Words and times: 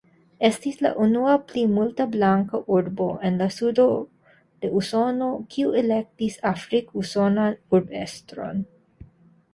Estis 0.47 0.77
la 0.85 0.91
unua 1.07 1.33
plimulta-blanka 1.49 2.61
urbo 2.77 3.09
en 3.29 3.37
la 3.41 3.49
Sudo 3.57 3.85
de 4.65 4.71
Usono 4.81 5.29
kiu 5.57 5.77
elektis 5.83 6.41
afrik-usonan 6.55 7.63
urbestron. 7.79 8.69